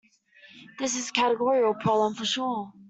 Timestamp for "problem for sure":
1.79-2.73